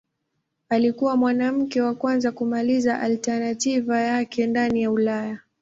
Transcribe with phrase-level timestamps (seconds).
[0.69, 5.39] Alikuwa mwanamke wa kwanza kumaliza alternativa yake ndani ya Ulaya.